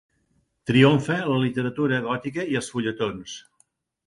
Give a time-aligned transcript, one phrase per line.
[0.69, 3.39] Triomfa la literatura gòtica i els fulletons.